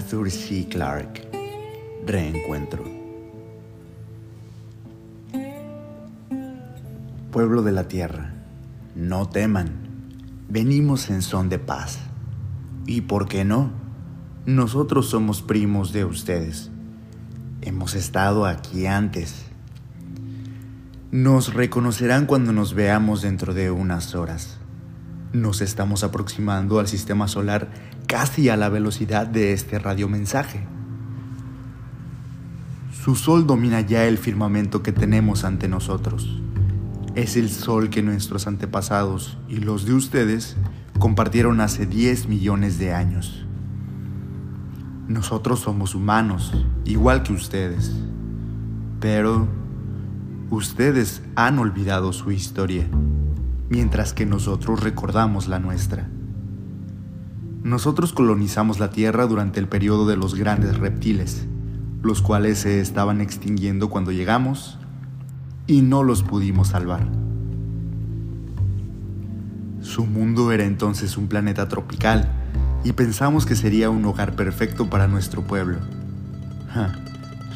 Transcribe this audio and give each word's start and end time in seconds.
Arthur 0.00 0.30
C. 0.30 0.66
Clarke, 0.66 1.28
Reencuentro. 2.06 2.82
Pueblo 7.30 7.60
de 7.60 7.72
la 7.72 7.86
tierra, 7.86 8.32
no 8.94 9.28
teman, 9.28 9.68
venimos 10.48 11.10
en 11.10 11.20
son 11.20 11.50
de 11.50 11.58
paz. 11.58 11.98
¿Y 12.86 13.02
por 13.02 13.28
qué 13.28 13.44
no? 13.44 13.72
Nosotros 14.46 15.10
somos 15.10 15.42
primos 15.42 15.92
de 15.92 16.06
ustedes. 16.06 16.70
Hemos 17.60 17.94
estado 17.94 18.46
aquí 18.46 18.86
antes. 18.86 19.44
Nos 21.10 21.52
reconocerán 21.52 22.24
cuando 22.24 22.54
nos 22.54 22.72
veamos 22.72 23.20
dentro 23.20 23.52
de 23.52 23.70
unas 23.70 24.14
horas. 24.14 24.56
Nos 25.34 25.60
estamos 25.60 26.04
aproximando 26.04 26.80
al 26.80 26.88
sistema 26.88 27.28
solar 27.28 27.68
casi 28.10 28.48
a 28.48 28.56
la 28.56 28.68
velocidad 28.68 29.28
de 29.28 29.52
este 29.52 29.78
radiomensaje. 29.78 30.66
Su 32.92 33.14
sol 33.14 33.46
domina 33.46 33.82
ya 33.82 34.04
el 34.06 34.18
firmamento 34.18 34.82
que 34.82 34.90
tenemos 34.90 35.44
ante 35.44 35.68
nosotros. 35.68 36.42
Es 37.14 37.36
el 37.36 37.48
sol 37.48 37.88
que 37.88 38.02
nuestros 38.02 38.48
antepasados 38.48 39.38
y 39.48 39.58
los 39.58 39.86
de 39.86 39.94
ustedes 39.94 40.56
compartieron 40.98 41.60
hace 41.60 41.86
10 41.86 42.26
millones 42.26 42.80
de 42.80 42.92
años. 42.92 43.46
Nosotros 45.06 45.60
somos 45.60 45.94
humanos, 45.94 46.52
igual 46.84 47.22
que 47.22 47.32
ustedes, 47.32 47.92
pero 48.98 49.46
ustedes 50.50 51.22
han 51.36 51.60
olvidado 51.60 52.12
su 52.12 52.32
historia, 52.32 52.88
mientras 53.68 54.12
que 54.12 54.26
nosotros 54.26 54.82
recordamos 54.82 55.46
la 55.46 55.60
nuestra. 55.60 56.08
Nosotros 57.62 58.14
colonizamos 58.14 58.80
la 58.80 58.90
Tierra 58.90 59.26
durante 59.26 59.60
el 59.60 59.68
periodo 59.68 60.06
de 60.06 60.16
los 60.16 60.34
grandes 60.34 60.78
reptiles, 60.78 61.46
los 62.02 62.22
cuales 62.22 62.60
se 62.60 62.80
estaban 62.80 63.20
extinguiendo 63.20 63.90
cuando 63.90 64.12
llegamos 64.12 64.78
y 65.66 65.82
no 65.82 66.02
los 66.02 66.22
pudimos 66.22 66.68
salvar. 66.68 67.06
Su 69.82 70.06
mundo 70.06 70.52
era 70.52 70.64
entonces 70.64 71.18
un 71.18 71.28
planeta 71.28 71.68
tropical 71.68 72.32
y 72.82 72.92
pensamos 72.92 73.44
que 73.44 73.54
sería 73.54 73.90
un 73.90 74.06
hogar 74.06 74.36
perfecto 74.36 74.88
para 74.88 75.06
nuestro 75.06 75.42
pueblo. 75.42 75.78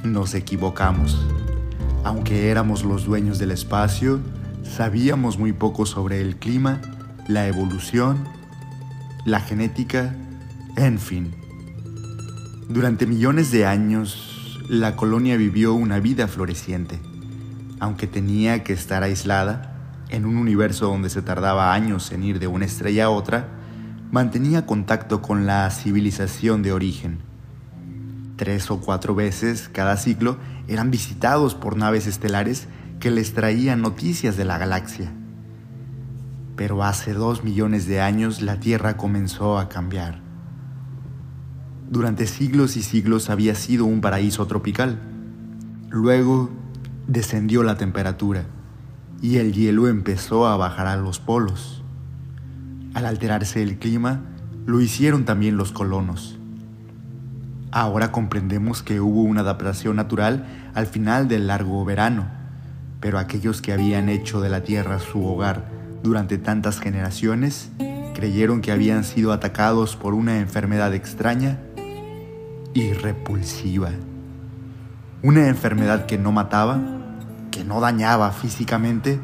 nos 0.04 0.34
equivocamos. 0.34 1.18
Aunque 2.04 2.50
éramos 2.50 2.84
los 2.84 3.06
dueños 3.06 3.38
del 3.38 3.52
espacio, 3.52 4.20
sabíamos 4.62 5.38
muy 5.38 5.54
poco 5.54 5.86
sobre 5.86 6.20
el 6.20 6.36
clima, 6.36 6.82
la 7.26 7.46
evolución 7.46 8.18
la 9.24 9.40
genética, 9.40 10.14
en 10.76 10.98
fin. 10.98 11.34
Durante 12.68 13.06
millones 13.06 13.50
de 13.50 13.64
años, 13.64 14.60
la 14.68 14.96
colonia 14.96 15.36
vivió 15.36 15.74
una 15.74 15.98
vida 15.98 16.28
floreciente, 16.28 17.00
aunque 17.80 18.06
tenía 18.06 18.64
que 18.64 18.74
estar 18.74 19.02
aislada 19.02 19.74
en 20.10 20.26
un 20.26 20.36
universo 20.36 20.86
donde 20.86 21.08
se 21.08 21.22
tardaba 21.22 21.72
años 21.72 22.12
en 22.12 22.22
ir 22.22 22.38
de 22.38 22.46
una 22.46 22.66
estrella 22.66 23.06
a 23.06 23.10
otra, 23.10 23.48
mantenía 24.10 24.66
contacto 24.66 25.22
con 25.22 25.46
la 25.46 25.70
civilización 25.70 26.62
de 26.62 26.72
origen. 26.72 27.18
Tres 28.36 28.70
o 28.70 28.80
cuatro 28.80 29.14
veces 29.14 29.70
cada 29.72 29.96
ciclo 29.96 30.36
eran 30.68 30.90
visitados 30.90 31.54
por 31.54 31.76
naves 31.76 32.06
estelares 32.06 32.68
que 33.00 33.10
les 33.10 33.32
traían 33.32 33.80
noticias 33.80 34.36
de 34.36 34.44
la 34.44 34.58
galaxia. 34.58 35.12
Pero 36.56 36.84
hace 36.84 37.12
dos 37.12 37.44
millones 37.44 37.86
de 37.86 38.00
años 38.00 38.42
la 38.42 38.60
Tierra 38.60 38.96
comenzó 38.96 39.58
a 39.58 39.68
cambiar. 39.68 40.20
Durante 41.90 42.26
siglos 42.26 42.76
y 42.76 42.82
siglos 42.82 43.30
había 43.30 43.54
sido 43.54 43.84
un 43.84 44.00
paraíso 44.00 44.46
tropical. 44.46 45.00
Luego 45.90 46.50
descendió 47.06 47.62
la 47.62 47.76
temperatura 47.76 48.46
y 49.20 49.36
el 49.36 49.52
hielo 49.52 49.88
empezó 49.88 50.46
a 50.46 50.56
bajar 50.56 50.86
a 50.86 50.96
los 50.96 51.20
polos. 51.20 51.82
Al 52.94 53.06
alterarse 53.06 53.62
el 53.62 53.78
clima, 53.78 54.22
lo 54.66 54.80
hicieron 54.80 55.24
también 55.24 55.56
los 55.56 55.72
colonos. 55.72 56.38
Ahora 57.70 58.12
comprendemos 58.12 58.82
que 58.82 59.00
hubo 59.00 59.22
una 59.22 59.40
adaptación 59.40 59.96
natural 59.96 60.46
al 60.74 60.86
final 60.86 61.26
del 61.26 61.48
largo 61.48 61.84
verano, 61.84 62.28
pero 63.00 63.18
aquellos 63.18 63.60
que 63.60 63.72
habían 63.72 64.08
hecho 64.08 64.40
de 64.40 64.48
la 64.48 64.62
Tierra 64.62 65.00
su 65.00 65.24
hogar 65.26 65.70
durante 66.04 66.36
tantas 66.36 66.80
generaciones 66.80 67.70
creyeron 68.14 68.60
que 68.60 68.70
habían 68.70 69.04
sido 69.04 69.32
atacados 69.32 69.96
por 69.96 70.12
una 70.12 70.38
enfermedad 70.38 70.92
extraña 70.92 71.58
y 72.74 72.92
repulsiva. 72.92 73.90
Una 75.22 75.48
enfermedad 75.48 76.04
que 76.04 76.18
no 76.18 76.30
mataba, 76.30 76.78
que 77.50 77.64
no 77.64 77.80
dañaba 77.80 78.32
físicamente, 78.32 79.18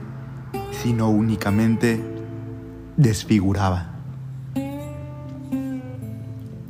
sino 0.71 1.11
únicamente 1.11 2.03
desfiguraba. 2.97 3.97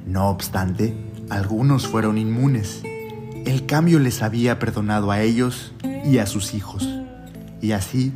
No 0.06 0.28
obstante, 0.28 0.92
algunos 1.30 1.86
fueron 1.86 2.18
inmunes. 2.18 2.82
El 3.46 3.64
cambio 3.64 4.00
les 4.00 4.22
había 4.22 4.58
perdonado 4.58 5.12
a 5.12 5.20
ellos 5.20 5.72
y 6.04 6.18
a 6.18 6.26
sus 6.26 6.52
hijos, 6.52 6.88
y 7.62 7.70
así 7.70 8.12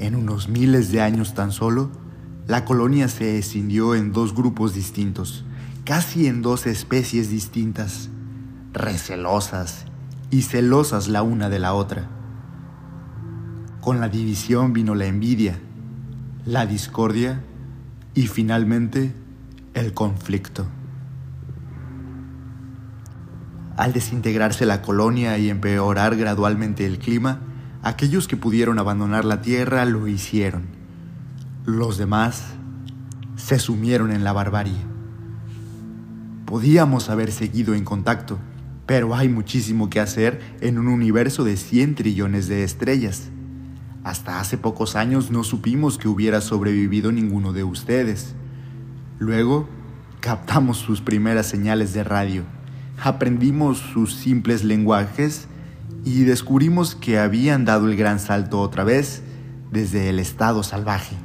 en 0.00 0.16
unos 0.16 0.48
miles 0.48 0.90
de 0.90 1.02
años 1.02 1.34
tan 1.34 1.52
solo, 1.52 1.90
la 2.48 2.64
colonia 2.64 3.06
se 3.06 3.38
escindió 3.38 3.94
en 3.94 4.12
dos 4.12 4.34
grupos 4.34 4.74
distintos, 4.74 5.44
casi 5.84 6.26
en 6.26 6.42
dos 6.42 6.66
especies 6.66 7.30
distintas, 7.30 8.08
recelosas 8.72 9.84
y 10.30 10.42
celosas 10.42 11.06
la 11.08 11.22
una 11.22 11.50
de 11.50 11.58
la 11.58 11.74
otra. 11.74 12.08
Con 13.82 14.00
la 14.00 14.08
división 14.08 14.72
vino 14.72 14.94
la 14.94 15.04
envidia, 15.04 15.60
la 16.46 16.64
discordia 16.64 17.44
y 18.14 18.26
finalmente 18.26 19.14
el 19.74 19.92
conflicto. 19.92 20.66
Al 23.76 23.92
desintegrarse 23.92 24.64
la 24.64 24.80
colonia 24.82 25.36
y 25.38 25.50
empeorar 25.50 26.16
gradualmente 26.16 26.86
el 26.86 26.98
clima, 26.98 27.40
Aquellos 27.82 28.28
que 28.28 28.36
pudieron 28.36 28.78
abandonar 28.78 29.24
la 29.24 29.40
tierra 29.40 29.86
lo 29.86 30.06
hicieron. 30.06 30.64
Los 31.64 31.96
demás 31.96 32.44
se 33.36 33.58
sumieron 33.58 34.12
en 34.12 34.22
la 34.22 34.34
barbarie. 34.34 34.76
Podíamos 36.44 37.08
haber 37.08 37.32
seguido 37.32 37.74
en 37.74 37.84
contacto, 37.84 38.38
pero 38.84 39.14
hay 39.14 39.30
muchísimo 39.30 39.88
que 39.88 40.00
hacer 40.00 40.40
en 40.60 40.78
un 40.78 40.88
universo 40.88 41.42
de 41.42 41.56
100 41.56 41.94
trillones 41.94 42.48
de 42.48 42.64
estrellas. 42.64 43.30
Hasta 44.04 44.40
hace 44.40 44.58
pocos 44.58 44.94
años 44.94 45.30
no 45.30 45.42
supimos 45.42 45.96
que 45.96 46.08
hubiera 46.08 46.42
sobrevivido 46.42 47.12
ninguno 47.12 47.54
de 47.54 47.64
ustedes. 47.64 48.34
Luego, 49.18 49.68
captamos 50.20 50.76
sus 50.76 51.00
primeras 51.00 51.46
señales 51.46 51.94
de 51.94 52.04
radio, 52.04 52.44
aprendimos 53.02 53.78
sus 53.78 54.14
simples 54.14 54.64
lenguajes 54.64 55.48
y 56.04 56.24
descubrimos 56.24 56.94
que 56.94 57.18
habían 57.18 57.64
dado 57.64 57.88
el 57.88 57.96
gran 57.96 58.18
salto 58.18 58.60
otra 58.60 58.84
vez 58.84 59.22
desde 59.70 60.08
el 60.08 60.18
estado 60.18 60.62
salvaje. 60.62 61.16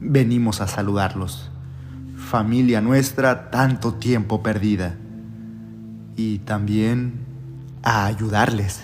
Venimos 0.00 0.60
a 0.60 0.68
saludarlos, 0.68 1.50
familia 2.16 2.80
nuestra 2.80 3.50
tanto 3.50 3.94
tiempo 3.94 4.42
perdida, 4.42 4.96
y 6.16 6.38
también 6.38 7.14
a 7.82 8.06
ayudarles. 8.06 8.80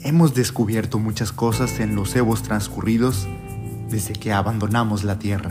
Hemos 0.00 0.34
descubierto 0.34 0.98
muchas 0.98 1.32
cosas 1.32 1.80
en 1.80 1.96
los 1.96 2.14
evos 2.14 2.42
transcurridos 2.42 3.26
desde 3.90 4.12
que 4.12 4.32
abandonamos 4.32 5.02
la 5.02 5.18
Tierra. 5.18 5.50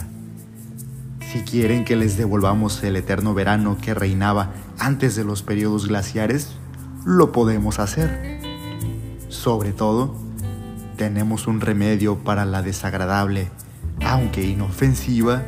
Si 1.31 1.39
quieren 1.41 1.83
que 1.83 1.97
les 1.97 2.15
devolvamos 2.15 2.81
el 2.83 2.95
eterno 2.95 3.33
verano 3.33 3.77
que 3.81 3.94
reinaba 3.94 4.53
antes 4.79 5.15
de 5.17 5.25
los 5.25 5.44
periodos 5.44 5.88
glaciares, 5.88 6.56
lo 7.07 7.31
podemos 7.31 7.80
hacer. 7.80 8.38
Sobre 9.30 9.71
todo, 9.71 10.13
tenemos 10.98 11.48
un 11.48 11.62
remedio 11.62 12.18
para 12.18 12.44
la 12.44 12.62
desagradable, 12.62 13.48
aunque 14.06 14.44
inofensiva, 14.44 15.42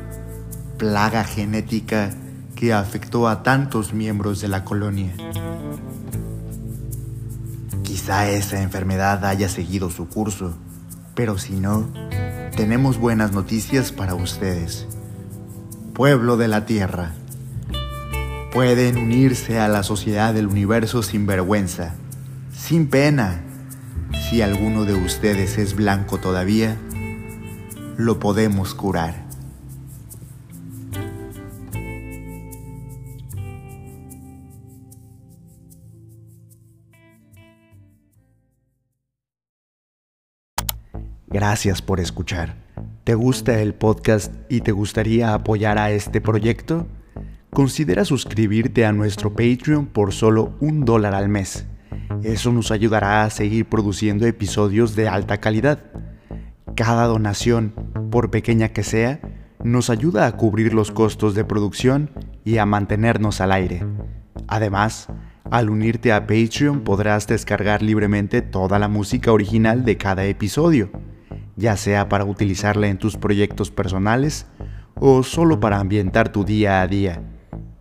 plaga 0.78 1.26
genética 1.26 2.12
que 2.56 2.72
afectó 2.72 3.28
a 3.28 3.44
tantos 3.44 3.94
miembros 3.94 4.40
de 4.40 4.48
la 4.48 4.64
colonia. 4.64 5.14
Quizá 7.84 8.30
esa 8.30 8.62
enfermedad 8.62 9.26
haya 9.26 9.50
seguido 9.50 9.90
su 9.90 10.08
curso, 10.08 10.54
pero 11.14 11.38
si 11.38 11.58
no, 11.58 11.90
tenemos 12.56 12.98
buenas 12.98 13.34
noticias 13.34 13.92
para 13.92 14.16
ustedes. 14.16 14.88
Pueblo 15.94 16.38
de 16.38 16.48
la 16.48 16.66
Tierra 16.66 17.16
Pueden 18.51 18.98
unirse 18.98 19.60
a 19.60 19.68
la 19.68 19.84
sociedad 19.84 20.34
del 20.34 20.48
universo 20.48 21.04
sin 21.04 21.28
vergüenza, 21.28 21.94
sin 22.51 22.90
pena. 22.90 23.44
Si 24.28 24.42
alguno 24.42 24.86
de 24.86 24.96
ustedes 24.96 25.60
es 25.60 25.75
blanco 25.75 26.18
todavía, 26.18 26.75
lo 27.96 28.19
podemos 28.19 28.74
curar. 28.74 29.30
Gracias 41.28 41.84
por 41.84 42.00
escuchar. 42.00 42.56
¿Te 43.04 43.13
gusta 43.13 43.60
el 43.62 43.75
podcast 43.75 44.34
y 44.50 44.62
te 44.62 44.72
gustaría 44.72 45.36
apoyar 45.36 45.78
a 45.78 45.92
este 45.92 46.19
proyecto? 46.19 46.88
Considera 47.51 48.06
suscribirte 48.06 48.86
a 48.86 48.92
nuestro 48.92 49.31
Patreon 49.31 49.88
por 49.88 50.13
solo 50.13 50.54
un 50.60 50.86
dólar 50.86 51.16
al 51.16 51.30
mes. 51.30 51.66
Eso 52.24 52.51
nos 52.51 52.72
ayudará 52.72 53.24
a 53.24 53.30
seguir 53.31 53.66
produciendo 53.66 54.28
episodios 54.28 54.96
de 54.96 55.07
alta 55.07 55.40
calidad. 55.40 55.84
Cada 56.75 57.06
donación, 57.06 57.74
por 58.12 58.30
pequeña 58.30 58.69
que 58.69 58.84
sea, 58.84 59.19
nos 59.63 59.90
ayuda 59.90 60.28
a 60.28 60.38
cubrir 60.38 60.74
los 60.74 60.92
costos 60.92 61.34
de 61.34 61.44
producción 61.44 62.12
y 62.46 62.57
a 62.57 62.66
mantenernos 62.66 63.42
al 63.42 63.51
aire. 63.51 63.84
Además, 64.48 65.07
al 65.50 65.72
unirte 65.72 66.13
a 66.13 66.28
Patreon 66.28 66.81
podrás 66.81 67.28
descargar 67.28 67.81
libremente 67.81 68.44
toda 68.44 68.78
la 68.78 68.88
música 68.88 69.31
original 69.31 69.84
de 69.84 69.98
cada 69.98 70.24
episodio, 70.25 70.92
ya 71.56 71.75
sea 71.75 72.10
para 72.10 72.25
utilizarla 72.25 72.88
en 72.88 73.00
tus 73.00 73.18
proyectos 73.18 73.72
personales 73.72 74.46
o 74.96 75.24
solo 75.24 75.60
para 75.60 75.80
ambientar 75.80 76.31
tu 76.31 76.46
día 76.46 76.81
a 76.81 76.88
día. 76.88 77.24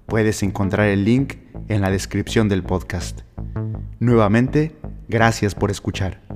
Puedes 0.08 0.42
encontrar 0.42 0.88
el 0.88 1.04
link 1.04 1.34
en 1.68 1.82
la 1.82 1.90
descripción 1.90 2.48
del 2.48 2.62
podcast. 2.62 3.20
Nuevamente, 4.00 4.74
gracias 5.06 5.54
por 5.54 5.70
escuchar. 5.70 6.27